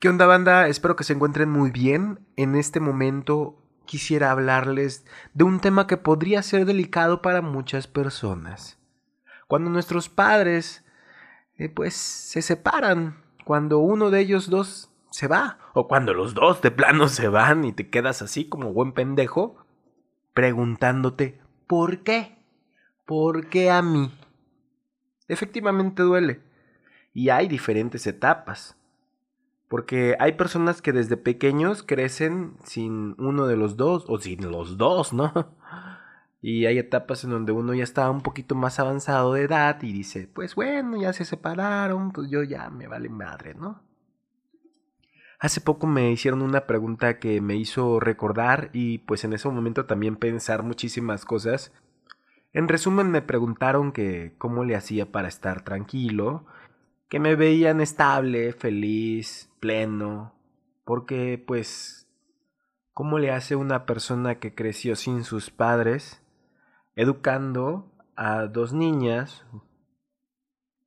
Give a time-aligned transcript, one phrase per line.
[0.00, 0.68] ¿Qué onda banda?
[0.68, 2.20] Espero que se encuentren muy bien.
[2.36, 8.78] En este momento quisiera hablarles de un tema que podría ser delicado para muchas personas.
[9.48, 10.84] Cuando nuestros padres
[11.56, 16.62] eh, pues se separan, cuando uno de ellos dos se va, o cuando los dos
[16.62, 19.56] de plano se van y te quedas así como buen pendejo,
[20.32, 22.38] preguntándote ¿por qué?
[23.04, 24.16] ¿Por qué a mí?
[25.26, 26.40] Efectivamente duele.
[27.12, 28.77] Y hay diferentes etapas.
[29.68, 34.78] Porque hay personas que desde pequeños crecen sin uno de los dos o sin los
[34.78, 35.32] dos, ¿no?
[36.40, 39.92] Y hay etapas en donde uno ya está un poquito más avanzado de edad y
[39.92, 43.82] dice, pues bueno, ya se separaron, pues yo ya me vale madre, ¿no?
[45.40, 49.86] Hace poco me hicieron una pregunta que me hizo recordar y pues en ese momento
[49.86, 51.72] también pensar muchísimas cosas.
[52.52, 56.46] En resumen me preguntaron que cómo le hacía para estar tranquilo,
[57.08, 60.34] que me veían estable, feliz, pleno,
[60.84, 62.08] porque pues,
[62.92, 66.22] ¿cómo le hace una persona que creció sin sus padres,
[66.96, 69.46] educando a dos niñas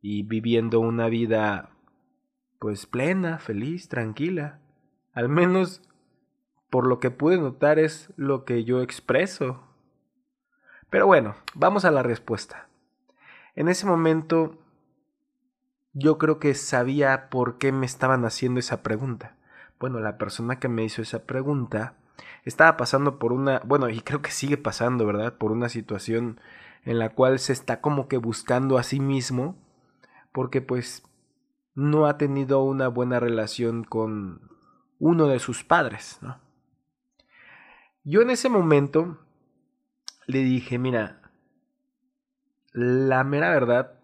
[0.01, 1.71] y viviendo una vida
[2.59, 4.59] pues plena, feliz, tranquila?
[5.13, 5.81] Al menos
[6.69, 9.63] por lo que pude notar es lo que yo expreso.
[10.89, 12.69] Pero bueno, vamos a la respuesta.
[13.55, 14.57] En ese momento
[15.93, 19.35] yo creo que sabía por qué me estaban haciendo esa pregunta.
[19.79, 21.95] Bueno, la persona que me hizo esa pregunta
[22.43, 25.37] estaba pasando por una, bueno, y creo que sigue pasando, ¿verdad?
[25.37, 26.39] Por una situación
[26.83, 29.55] en la cual se está como que buscando a sí mismo,
[30.31, 31.03] porque pues
[31.73, 34.49] no ha tenido una buena relación con
[34.99, 36.39] uno de sus padres, ¿no?
[38.03, 39.19] Yo en ese momento
[40.25, 41.21] le dije, mira,
[42.73, 44.00] la mera verdad,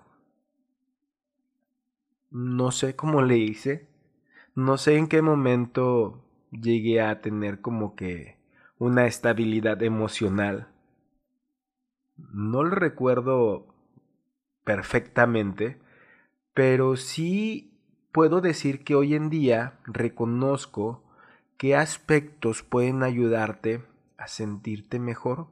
[2.30, 3.88] no sé cómo le hice,
[4.56, 8.38] no sé en qué momento llegué a tener como que
[8.80, 10.68] una estabilidad emocional.
[12.16, 13.68] No lo recuerdo
[14.64, 15.80] perfectamente,
[16.54, 17.80] pero sí
[18.12, 21.04] puedo decir que hoy en día reconozco
[21.58, 23.84] qué aspectos pueden ayudarte
[24.18, 25.48] a sentirte mejor,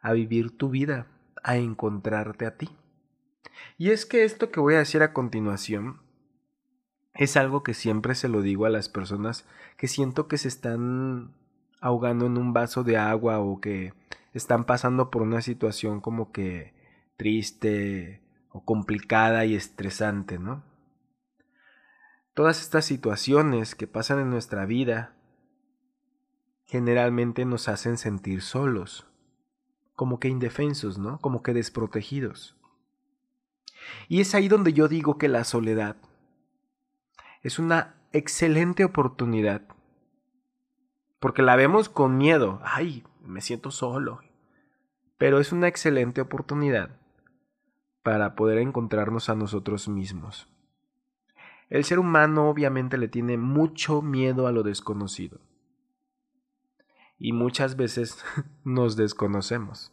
[0.00, 1.06] a vivir tu vida,
[1.42, 2.68] a encontrarte a ti.
[3.78, 6.03] Y es que esto que voy a decir a continuación
[7.14, 11.32] es algo que siempre se lo digo a las personas que siento que se están
[11.80, 13.94] ahogando en un vaso de agua o que
[14.32, 16.74] están pasando por una situación como que
[17.16, 18.20] triste
[18.50, 20.64] o complicada y estresante, ¿no?
[22.34, 25.14] Todas estas situaciones que pasan en nuestra vida
[26.64, 29.06] generalmente nos hacen sentir solos,
[29.94, 31.18] como que indefensos, ¿no?
[31.18, 32.56] Como que desprotegidos.
[34.08, 35.96] Y es ahí donde yo digo que la soledad
[37.44, 39.62] es una excelente oportunidad.
[41.20, 42.60] Porque la vemos con miedo.
[42.64, 44.20] Ay, me siento solo.
[45.18, 46.96] Pero es una excelente oportunidad
[48.02, 50.48] para poder encontrarnos a nosotros mismos.
[51.68, 55.38] El ser humano obviamente le tiene mucho miedo a lo desconocido.
[57.18, 58.24] Y muchas veces
[58.64, 59.92] nos desconocemos.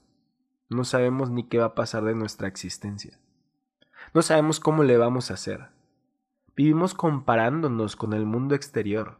[0.69, 3.19] No sabemos ni qué va a pasar de nuestra existencia.
[4.13, 5.80] No sabemos cómo le vamos a hacer.
[6.55, 9.17] Vivimos comparándonos con el mundo exterior.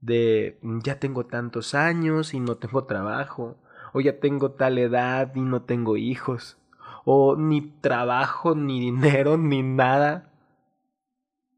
[0.00, 3.56] De ya tengo tantos años y no tengo trabajo,
[3.92, 6.58] o ya tengo tal edad y no tengo hijos,
[7.04, 10.30] o ni trabajo, ni dinero, ni nada.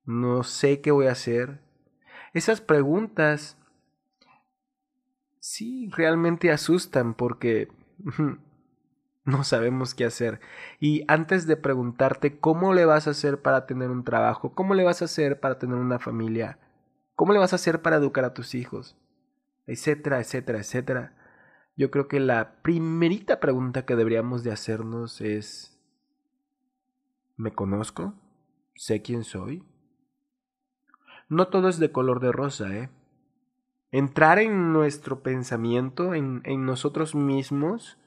[0.04, 1.60] No sé qué voy a hacer.
[2.32, 3.58] Esas preguntas
[5.40, 7.68] sí realmente asustan porque
[9.26, 10.40] no sabemos qué hacer.
[10.80, 14.84] Y antes de preguntarte cómo le vas a hacer para tener un trabajo, cómo le
[14.84, 16.58] vas a hacer para tener una familia,
[17.16, 18.96] cómo le vas a hacer para educar a tus hijos,
[19.66, 21.12] etcétera, etcétera, etcétera,
[21.76, 25.76] yo creo que la primerita pregunta que deberíamos de hacernos es,
[27.36, 28.14] ¿me conozco?
[28.76, 29.64] ¿Sé quién soy?
[31.28, 32.90] No todo es de color de rosa, ¿eh?
[33.90, 37.98] Entrar en nuestro pensamiento, en, en nosotros mismos,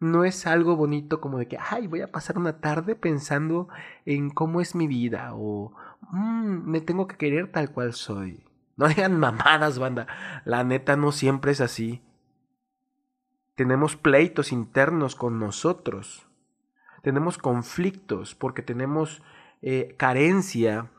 [0.00, 3.68] no es algo bonito como de que, ay, voy a pasar una tarde pensando
[4.06, 5.72] en cómo es mi vida o
[6.10, 8.44] mmm, me tengo que querer tal cual soy.
[8.76, 10.06] No digan mamadas, banda.
[10.44, 12.02] La neta no siempre es así.
[13.54, 16.26] Tenemos pleitos internos con nosotros.
[17.02, 19.22] Tenemos conflictos porque tenemos
[19.60, 20.90] eh, carencia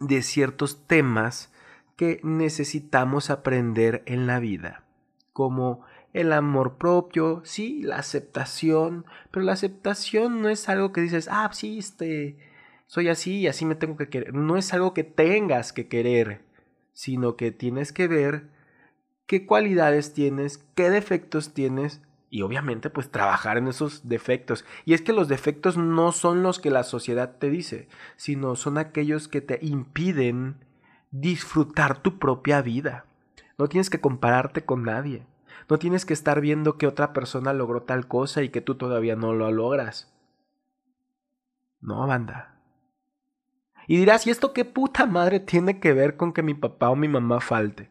[0.00, 1.50] de ciertos temas
[1.96, 4.84] que necesitamos aprender en la vida,
[5.32, 5.82] como
[6.12, 11.48] el amor propio, sí, la aceptación, pero la aceptación no es algo que dices, ah,
[11.52, 12.36] sí, este,
[12.86, 14.34] soy así y así me tengo que querer.
[14.34, 16.44] No es algo que tengas que querer,
[16.92, 18.50] sino que tienes que ver
[19.26, 24.66] qué cualidades tienes, qué defectos tienes y obviamente pues trabajar en esos defectos.
[24.84, 28.76] Y es que los defectos no son los que la sociedad te dice, sino son
[28.76, 30.56] aquellos que te impiden
[31.10, 33.06] disfrutar tu propia vida.
[33.56, 35.26] No tienes que compararte con nadie.
[35.68, 39.16] No tienes que estar viendo que otra persona logró tal cosa y que tú todavía
[39.16, 40.12] no lo logras.
[41.80, 42.60] No, banda.
[43.88, 46.96] Y dirás, ¿y esto qué puta madre tiene que ver con que mi papá o
[46.96, 47.90] mi mamá falte?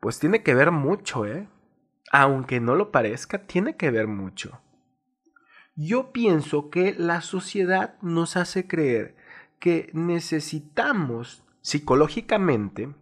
[0.00, 1.48] Pues tiene que ver mucho, ¿eh?
[2.12, 4.60] Aunque no lo parezca, tiene que ver mucho.
[5.76, 9.16] Yo pienso que la sociedad nos hace creer
[9.58, 12.94] que necesitamos psicológicamente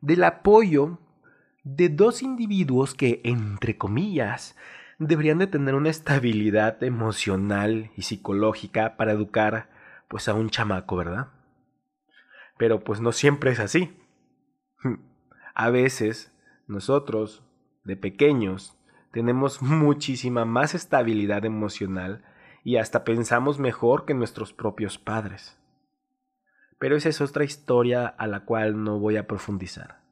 [0.00, 0.98] del apoyo
[1.64, 4.56] de dos individuos que, entre comillas,
[4.98, 9.70] deberían de tener una estabilidad emocional y psicológica para educar
[10.08, 11.28] pues a un chamaco, ¿verdad?
[12.58, 13.96] Pero pues no siempre es así.
[15.54, 16.32] A veces
[16.66, 17.42] nosotros,
[17.84, 18.76] de pequeños,
[19.10, 22.24] tenemos muchísima más estabilidad emocional
[22.62, 25.58] y hasta pensamos mejor que nuestros propios padres.
[26.78, 30.03] Pero esa es otra historia a la cual no voy a profundizar.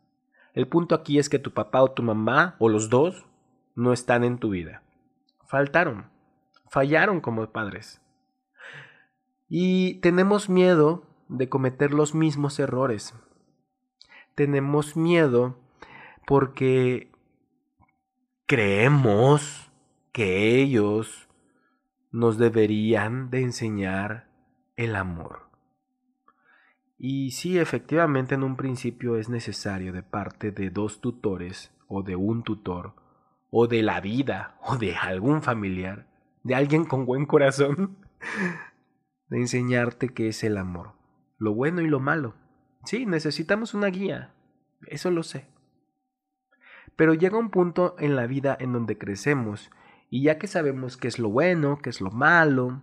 [0.54, 3.24] El punto aquí es que tu papá o tu mamá, o los dos,
[3.74, 4.82] no están en tu vida.
[5.46, 6.10] Faltaron,
[6.70, 8.00] fallaron como padres.
[9.48, 13.14] Y tenemos miedo de cometer los mismos errores.
[14.34, 15.58] Tenemos miedo
[16.26, 17.10] porque
[18.46, 19.70] creemos
[20.12, 21.28] que ellos
[22.10, 24.28] nos deberían de enseñar
[24.76, 25.51] el amor.
[27.04, 32.14] Y sí, efectivamente en un principio es necesario de parte de dos tutores o de
[32.14, 32.94] un tutor
[33.50, 36.06] o de la vida o de algún familiar,
[36.44, 37.96] de alguien con buen corazón,
[39.30, 40.92] de enseñarte qué es el amor,
[41.38, 42.34] lo bueno y lo malo.
[42.84, 44.32] Sí, necesitamos una guía,
[44.86, 45.48] eso lo sé.
[46.94, 49.72] Pero llega un punto en la vida en donde crecemos
[50.08, 52.80] y ya que sabemos qué es lo bueno, qué es lo malo,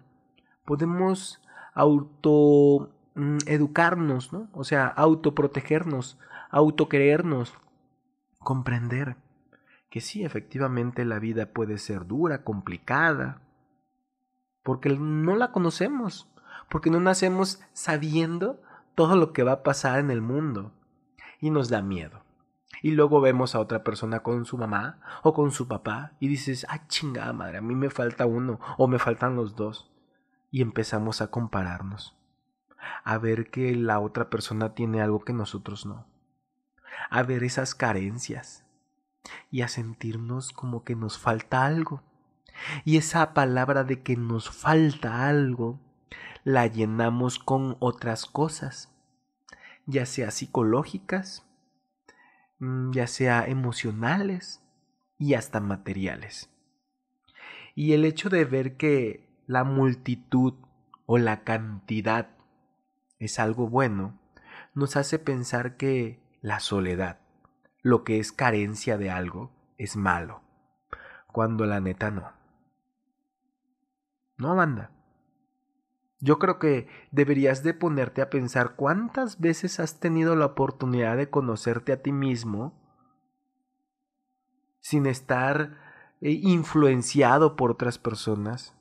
[0.66, 1.42] podemos
[1.74, 4.48] auto Mm, educarnos, ¿no?
[4.54, 6.18] O sea, autoprotegernos,
[6.52, 7.54] autocreernos,
[8.38, 9.18] comprender
[9.90, 13.42] que sí, efectivamente la vida puede ser dura, complicada,
[14.64, 16.32] porque no la conocemos,
[16.70, 18.62] porque no nacemos sabiendo
[18.96, 20.72] todo lo que va a pasar en el mundo
[21.42, 22.24] y nos da miedo.
[22.82, 26.66] Y luego vemos a otra persona con su mamá o con su papá y dices,
[26.70, 29.92] ah, chingada madre, a mí me falta uno o me faltan los dos.
[30.52, 32.19] Y empezamos a compararnos
[33.04, 36.06] a ver que la otra persona tiene algo que nosotros no,
[37.10, 38.66] a ver esas carencias
[39.52, 42.02] y a sentirnos como que nos falta algo.
[42.84, 45.80] Y esa palabra de que nos falta algo
[46.44, 48.92] la llenamos con otras cosas,
[49.86, 51.46] ya sea psicológicas,
[52.60, 54.62] mm, ya sea emocionales
[55.18, 56.50] y hasta materiales.
[57.76, 60.54] Y el hecho de ver que la multitud
[61.06, 62.30] o la cantidad
[63.20, 64.18] es algo bueno,
[64.74, 67.20] nos hace pensar que la soledad,
[67.82, 70.42] lo que es carencia de algo, es malo,
[71.28, 72.32] cuando la neta no.
[74.38, 74.92] No, banda.
[76.22, 81.30] Yo creo que deberías de ponerte a pensar cuántas veces has tenido la oportunidad de
[81.30, 82.74] conocerte a ti mismo
[84.80, 85.78] sin estar
[86.22, 88.79] eh, influenciado por otras personas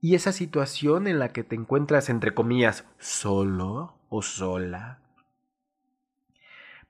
[0.00, 5.00] y esa situación en la que te encuentras, entre comillas, solo o sola,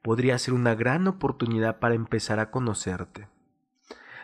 [0.03, 3.29] podría ser una gran oportunidad para empezar a conocerte.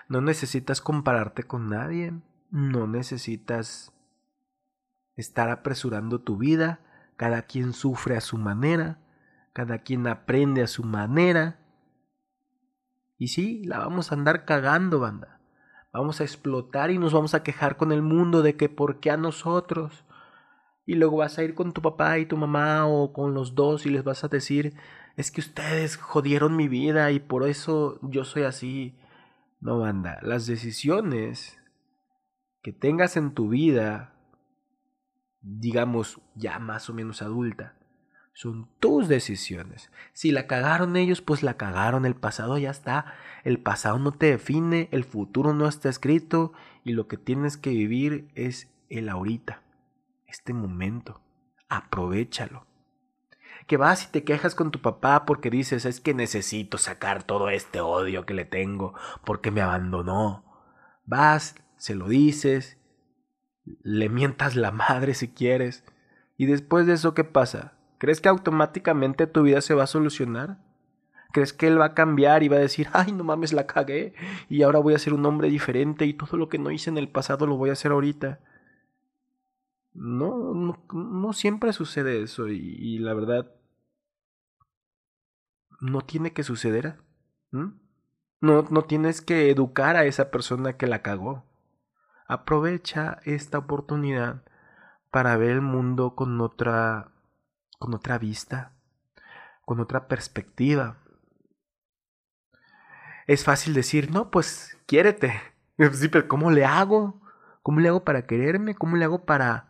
[0.08, 2.12] No necesitas compararte con nadie,
[2.50, 3.92] no necesitas
[5.16, 6.80] estar apresurando tu vida,
[7.16, 8.98] cada quien sufre a su manera,
[9.52, 11.58] cada quien aprende a su manera.
[13.16, 15.40] Y sí, la vamos a andar cagando, banda.
[15.94, 19.12] Vamos a explotar y nos vamos a quejar con el mundo de que por qué
[19.12, 20.04] a nosotros.
[20.84, 23.86] Y luego vas a ir con tu papá y tu mamá o con los dos
[23.86, 24.74] y les vas a decir,
[25.16, 28.98] es que ustedes jodieron mi vida y por eso yo soy así.
[29.60, 31.60] No, banda, las decisiones
[32.60, 34.14] que tengas en tu vida,
[35.42, 37.76] digamos ya más o menos adulta,
[38.34, 39.90] son tus decisiones.
[40.12, 42.04] Si la cagaron ellos, pues la cagaron.
[42.04, 43.14] El pasado ya está.
[43.44, 46.52] El pasado no te define, el futuro no está escrito
[46.84, 49.62] y lo que tienes que vivir es el ahorita,
[50.26, 51.22] este momento.
[51.68, 52.66] Aprovechalo.
[53.66, 57.48] Que vas y te quejas con tu papá porque dices, es que necesito sacar todo
[57.48, 60.44] este odio que le tengo porque me abandonó.
[61.06, 62.78] Vas, se lo dices
[63.82, 65.84] le mientas la madre si quieres.
[66.36, 67.74] Y después de eso, ¿qué pasa?
[68.04, 70.58] ¿Crees que automáticamente tu vida se va a solucionar?
[71.32, 74.12] ¿Crees que él va a cambiar y va a decir, ay, no mames, la cagué
[74.50, 76.98] y ahora voy a ser un hombre diferente y todo lo que no hice en
[76.98, 78.40] el pasado lo voy a hacer ahorita?
[79.94, 83.50] No, no, no siempre sucede eso y, la verdad
[85.80, 86.98] no tiene que suceder.
[87.50, 87.72] No,
[88.42, 91.46] no tienes que educar a esa persona que la cagó.
[92.28, 94.44] Aprovecha esta oportunidad
[95.10, 97.13] para ver el mundo con otra
[97.78, 98.72] con otra vista,
[99.64, 100.98] con otra perspectiva.
[103.26, 105.40] Es fácil decir, no, pues quiérete.
[105.92, 107.20] Sí, pero ¿cómo le hago?
[107.62, 108.76] ¿Cómo le hago para quererme?
[108.76, 109.68] ¿Cómo le hago para...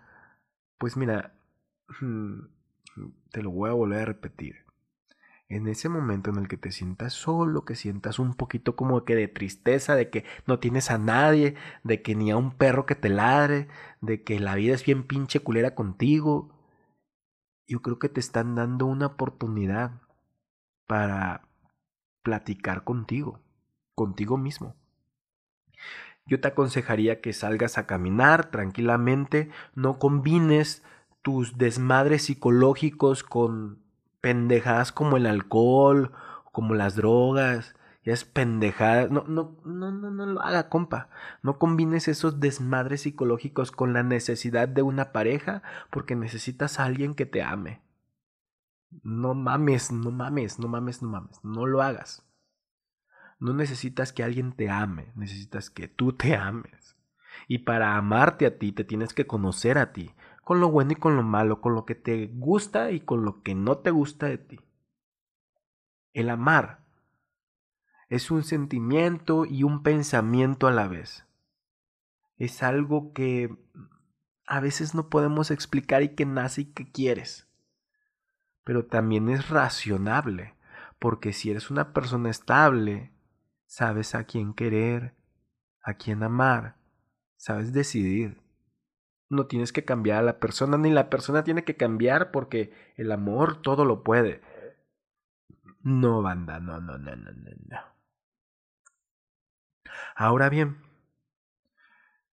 [0.76, 1.32] Pues mira,
[3.30, 4.64] te lo voy a volver a repetir.
[5.48, 9.14] En ese momento en el que te sientas solo, que sientas un poquito como que
[9.14, 12.94] de tristeza, de que no tienes a nadie, de que ni a un perro que
[12.94, 13.68] te ladre,
[14.00, 16.53] de que la vida es bien pinche culera contigo,
[17.66, 19.92] yo creo que te están dando una oportunidad
[20.86, 21.48] para
[22.22, 23.40] platicar contigo,
[23.94, 24.74] contigo mismo.
[26.26, 30.82] Yo te aconsejaría que salgas a caminar tranquilamente, no combines
[31.22, 33.82] tus desmadres psicológicos con
[34.20, 36.12] pendejadas como el alcohol,
[36.50, 39.08] como las drogas, ya es pendejada.
[39.08, 41.08] No, no, no, no, no lo haga, compa.
[41.42, 47.14] No combines esos desmadres psicológicos con la necesidad de una pareja porque necesitas a alguien
[47.14, 47.80] que te ame.
[49.02, 51.42] No mames, no mames, no mames, no mames.
[51.42, 52.22] No lo hagas.
[53.40, 56.96] No necesitas que alguien te ame, necesitas que tú te ames.
[57.48, 60.96] Y para amarte a ti te tienes que conocer a ti, con lo bueno y
[60.96, 64.26] con lo malo, con lo que te gusta y con lo que no te gusta
[64.26, 64.60] de ti.
[66.12, 66.83] El amar
[68.08, 71.26] es un sentimiento y un pensamiento a la vez.
[72.36, 73.56] Es algo que
[74.46, 77.48] a veces no podemos explicar y que nace y que quieres.
[78.64, 80.54] Pero también es racionable,
[80.98, 83.12] porque si eres una persona estable,
[83.66, 85.14] sabes a quién querer,
[85.82, 86.76] a quién amar,
[87.36, 88.40] sabes decidir.
[89.28, 93.10] No tienes que cambiar a la persona, ni la persona tiene que cambiar porque el
[93.12, 94.42] amor todo lo puede.
[95.82, 97.93] No, banda, no, no, no, no, no.
[100.14, 100.78] Ahora bien,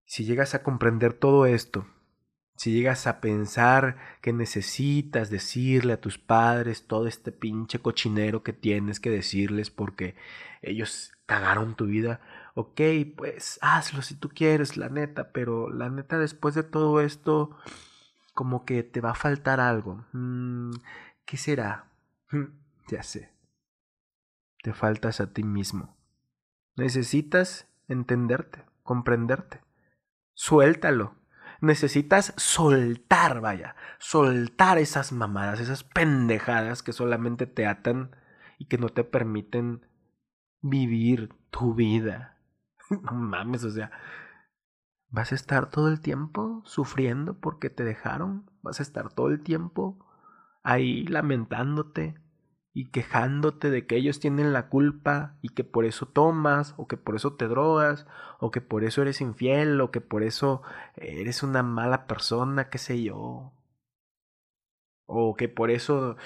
[0.05, 1.87] si llegas a comprender todo esto,
[2.55, 8.53] si llegas a pensar que necesitas decirle a tus padres todo este pinche cochinero que
[8.53, 10.15] tienes que decirles porque
[10.61, 12.21] ellos cagaron tu vida,
[12.53, 12.81] ok,
[13.17, 17.57] pues hazlo si tú quieres, la neta, pero la neta después de todo esto,
[18.33, 20.05] como que te va a faltar algo.
[20.13, 20.71] Mm,
[21.25, 21.91] ¿Qué será?
[22.87, 23.31] ya sé.
[24.63, 25.94] Te faltas a ti mismo.
[26.75, 29.61] Necesitas entenderte, comprenderte.
[30.33, 31.15] Suéltalo.
[31.61, 38.15] Necesitas soltar, vaya, soltar esas mamadas, esas pendejadas que solamente te atan
[38.59, 39.85] y que no te permiten
[40.61, 42.31] vivir tu vida.
[43.01, 43.89] No mames, o sea,
[45.09, 49.41] vas a estar todo el tiempo sufriendo porque te dejaron, vas a estar todo el
[49.41, 50.05] tiempo
[50.61, 52.21] ahí lamentándote,
[52.75, 56.97] y quejándote de que ellos tienen la culpa y que por eso tomas o que
[56.97, 58.05] por eso te drogas
[58.37, 60.61] o que por eso eres infiel o que por eso
[60.97, 63.53] eres una mala persona, qué sé yo.
[65.05, 66.17] O que por eso,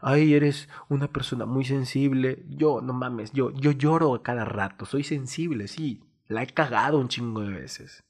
[0.00, 2.44] ay, eres una persona muy sensible.
[2.50, 6.98] Yo, no mames, yo, yo lloro a cada rato, soy sensible, sí, la he cagado
[6.98, 8.04] un chingo de veces.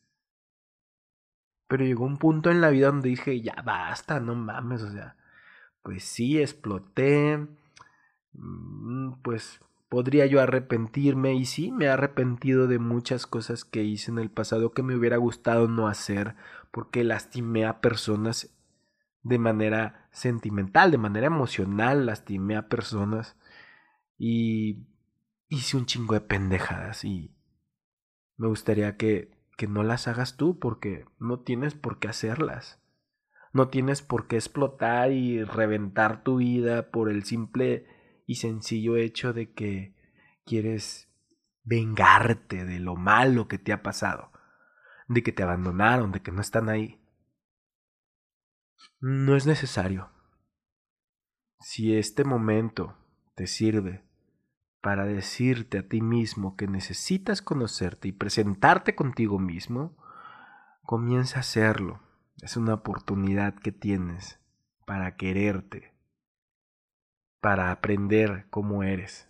[1.68, 5.16] Pero llegó un punto en la vida donde dije, ya basta, no mames, o sea,
[5.82, 7.46] pues sí, exploté,
[9.22, 14.18] pues podría yo arrepentirme y sí, me he arrepentido de muchas cosas que hice en
[14.18, 16.34] el pasado que me hubiera gustado no hacer
[16.70, 18.54] porque lastimé a personas
[19.22, 23.36] de manera sentimental, de manera emocional, lastimé a personas
[24.18, 24.86] y
[25.48, 27.34] hice un chingo de pendejadas y
[28.36, 32.80] me gustaría que, que no las hagas tú porque no tienes por qué hacerlas.
[33.52, 37.86] No tienes por qué explotar y reventar tu vida por el simple
[38.26, 39.94] y sencillo hecho de que
[40.44, 41.08] quieres
[41.62, 44.32] vengarte de lo malo que te ha pasado,
[45.08, 47.00] de que te abandonaron, de que no están ahí.
[49.00, 50.10] No es necesario.
[51.60, 52.96] Si este momento
[53.34, 54.04] te sirve
[54.80, 59.96] para decirte a ti mismo que necesitas conocerte y presentarte contigo mismo,
[60.82, 62.00] comienza a hacerlo.
[62.40, 64.38] Es una oportunidad que tienes
[64.86, 65.95] para quererte,
[67.46, 69.28] para aprender cómo eres.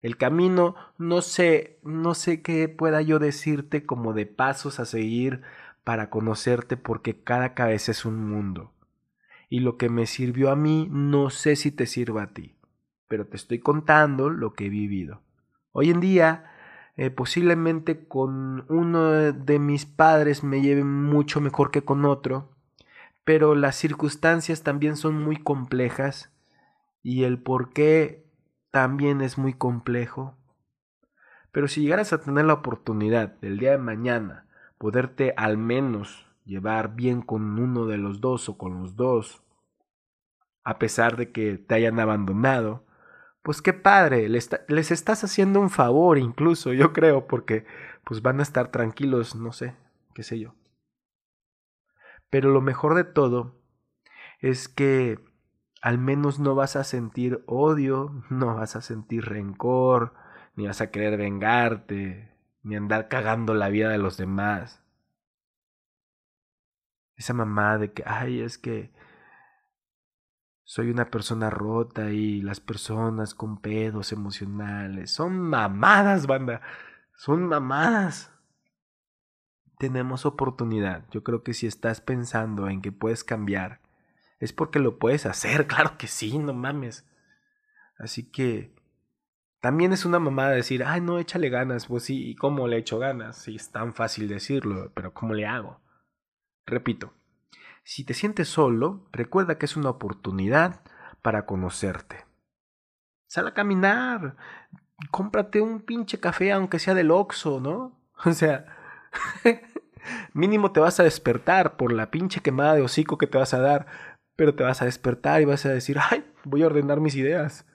[0.00, 5.42] El camino no sé, no sé qué pueda yo decirte como de pasos a seguir
[5.84, 8.72] para conocerte porque cada cabeza es un mundo.
[9.50, 12.56] Y lo que me sirvió a mí no sé si te sirva a ti,
[13.08, 15.20] pero te estoy contando lo que he vivido.
[15.72, 16.50] Hoy en día,
[16.96, 22.56] eh, posiblemente con uno de mis padres me lleve mucho mejor que con otro,
[23.22, 26.33] pero las circunstancias también son muy complejas
[27.04, 28.26] y el por qué
[28.70, 30.36] también es muy complejo.
[31.52, 36.96] Pero si llegaras a tener la oportunidad del día de mañana poderte al menos llevar
[36.96, 39.44] bien con uno de los dos o con los dos,
[40.64, 42.84] a pesar de que te hayan abandonado,
[43.42, 47.66] pues qué padre, les, les estás haciendo un favor incluso, yo creo, porque
[48.02, 49.76] pues van a estar tranquilos, no sé,
[50.14, 50.54] qué sé yo.
[52.30, 53.60] Pero lo mejor de todo
[54.40, 55.18] es que
[55.84, 60.14] al menos no vas a sentir odio, no vas a sentir rencor,
[60.56, 64.82] ni vas a querer vengarte, ni andar cagando la vida de los demás.
[67.16, 68.94] Esa mamá de que, ay, es que
[70.62, 76.62] soy una persona rota y las personas con pedos emocionales son mamadas, banda.
[77.14, 78.32] Son mamadas.
[79.76, 81.04] Tenemos oportunidad.
[81.10, 83.83] Yo creo que si estás pensando en que puedes cambiar,
[84.44, 85.66] es porque lo puedes hacer.
[85.66, 87.06] Claro que sí, no mames.
[87.98, 88.74] Así que
[89.60, 91.86] también es una mamada decir, ay, no, échale ganas.
[91.86, 93.38] Pues sí, ¿y cómo le echo ganas?
[93.38, 95.80] Sí, es tan fácil decirlo, pero ¿cómo le hago?
[96.66, 97.14] Repito,
[97.82, 100.82] si te sientes solo, recuerda que es una oportunidad
[101.22, 102.24] para conocerte.
[103.26, 104.36] Sal a caminar,
[105.10, 108.00] cómprate un pinche café, aunque sea del Oxxo, ¿no?
[108.24, 108.66] O sea,
[110.32, 113.60] mínimo te vas a despertar por la pinche quemada de hocico que te vas a
[113.60, 113.86] dar,
[114.36, 117.66] pero te vas a despertar y vas a decir, ay, voy a ordenar mis ideas.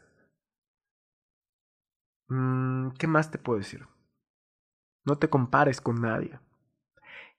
[2.27, 3.85] Mm, ¿Qué más te puedo decir?
[5.05, 6.39] No te compares con nadie.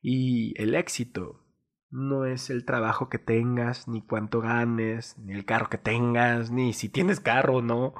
[0.02, 1.44] Y el éxito
[1.90, 6.72] no es el trabajo que tengas, ni cuánto ganes, ni el carro que tengas, ni
[6.72, 7.94] si tienes carro o no,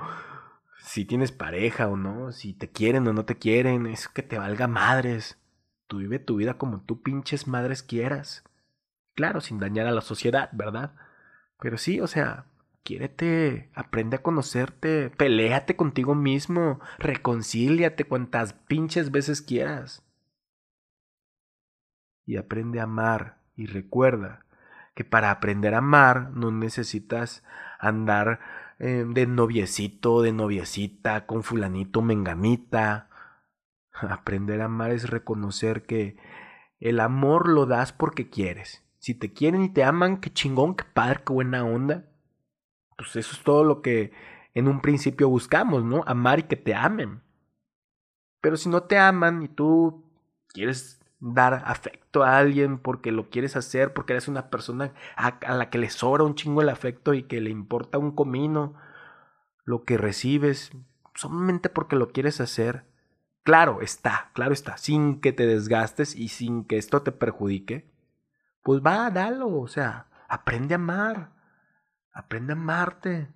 [0.80, 4.38] si tienes pareja o no, si te quieren o no te quieren, es que te
[4.38, 5.38] valga madres.
[5.86, 8.44] Tú vive tu vida como tú pinches madres quieras.
[9.14, 10.94] Claro, sin dañar a la sociedad, ¿verdad?
[11.60, 12.46] Pero sí, o sea,
[12.82, 20.02] Quiérete, aprende a conocerte, peléate contigo mismo, reconcíliate cuantas pinches veces quieras.
[22.26, 24.46] Y aprende a amar y recuerda
[24.94, 27.44] que para aprender a amar no necesitas
[27.78, 28.40] andar
[28.78, 33.08] eh, de noviecito, de noviecita, con fulanito, menganita.
[33.92, 36.16] Aprender a amar es reconocer que
[36.78, 38.82] el amor lo das porque quieres.
[39.00, 42.06] Si te quieren y te aman, qué chingón, qué padre, qué buena onda
[43.00, 44.12] pues eso es todo lo que
[44.52, 46.04] en un principio buscamos, ¿no?
[46.06, 47.22] Amar y que te amen.
[48.42, 50.04] Pero si no te aman y tú
[50.48, 55.70] quieres dar afecto a alguien porque lo quieres hacer, porque eres una persona a, la
[55.70, 58.74] que le sobra un chingo el afecto y que le importa un comino
[59.64, 60.72] lo que recibes,
[61.14, 62.84] solamente porque lo quieres hacer,
[63.44, 67.89] claro está, claro está, sin que te desgastes y sin que esto te perjudique,
[68.62, 71.32] pues va, dalo, o sea, aprende a amar.
[72.12, 73.28] Aprende a amarte.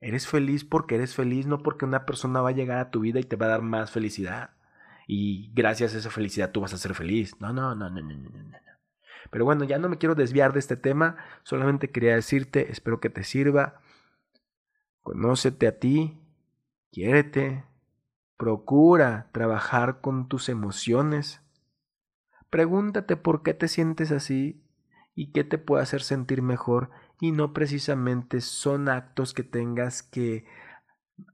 [0.00, 3.18] Eres feliz porque eres feliz, no porque una persona va a llegar a tu vida
[3.18, 4.50] y te va a dar más felicidad.
[5.06, 7.40] Y gracias a esa felicidad tú vas a ser feliz.
[7.40, 8.58] No, no, no, no, no, no, no.
[9.30, 11.16] Pero bueno, ya no me quiero desviar de este tema.
[11.42, 13.80] Solamente quería decirte, espero que te sirva.
[15.02, 16.20] Conócete a ti,
[16.90, 17.64] quiérete,
[18.36, 21.42] procura trabajar con tus emociones.
[22.50, 24.62] Pregúntate por qué te sientes así
[25.14, 30.46] y qué te puede hacer sentir mejor y no precisamente son actos que tengas que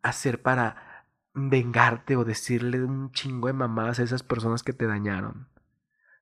[0.02, 5.48] hacer para vengarte o decirle un chingo de mamadas a esas personas que te dañaron.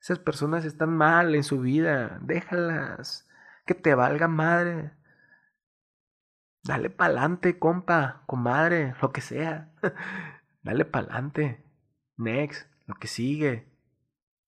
[0.00, 3.28] Esas personas están mal en su vida, déjalas,
[3.66, 4.92] que te valga madre.
[6.62, 9.70] Dale pa'lante, compa, comadre, lo que sea.
[10.62, 11.64] Dale pa'lante.
[12.16, 13.69] Next, lo que sigue.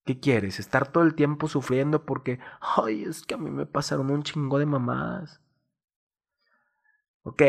[0.05, 0.59] ¿Qué quieres?
[0.59, 4.59] ¿Estar todo el tiempo sufriendo porque, ay, es que a mí me pasaron un chingo
[4.59, 5.41] de mamadas?
[7.23, 7.43] Ok,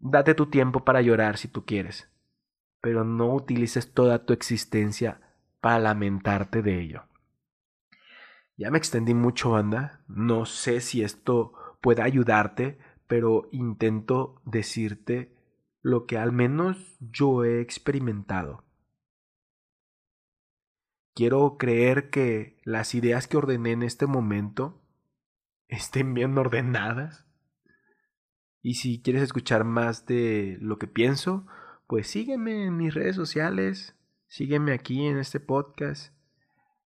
[0.00, 2.10] date tu tiempo para llorar si tú quieres,
[2.82, 5.20] pero no utilices toda tu existencia
[5.62, 7.04] para lamentarte de ello.
[8.56, 10.04] Ya me extendí mucho, banda.
[10.06, 15.34] No sé si esto puede ayudarte, pero intento decirte
[15.80, 18.62] lo que al menos yo he experimentado.
[21.14, 24.82] Quiero creer que las ideas que ordené en este momento
[25.68, 27.24] estén bien ordenadas.
[28.62, 31.46] Y si quieres escuchar más de lo que pienso,
[31.86, 33.94] pues sígueme en mis redes sociales,
[34.26, 36.12] sígueme aquí en este podcast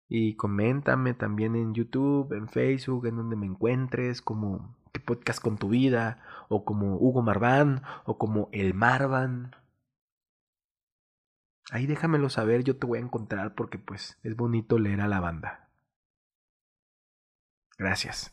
[0.09, 5.57] Y coméntame también en YouTube, en Facebook, en donde me encuentres, como qué podcast con
[5.57, 9.53] tu vida, o como Hugo Marván, o como El Marvan.
[11.71, 15.21] Ahí déjamelo saber, yo te voy a encontrar porque pues es bonito leer a la
[15.21, 15.69] banda.
[17.77, 18.33] Gracias.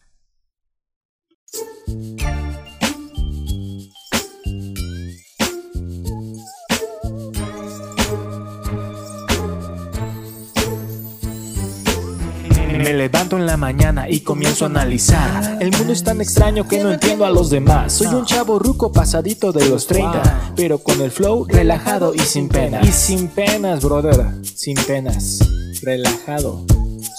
[12.85, 15.57] Me levanto en la mañana y comienzo a analizar.
[15.59, 17.93] El mundo es tan extraño que no entiendo a los demás.
[17.93, 22.47] Soy un chavo ruco pasadito de los 30, pero con el flow relajado y sin
[22.47, 22.87] penas.
[22.87, 25.39] Y sin penas, brother, sin penas.
[25.81, 26.63] Relajado.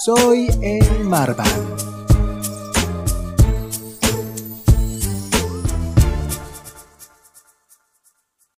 [0.05, 1.86] Soy el Marvan.